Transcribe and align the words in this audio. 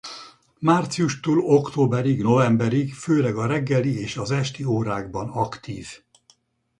Márciustól 0.59 1.39
októberig-novemberig 1.39 2.93
főleg 2.93 3.35
a 3.35 3.45
reggeli 3.45 3.99
és 3.99 4.17
az 4.17 4.31
esti 4.31 4.63
órákban 4.63 5.29
aktív. 5.29 5.87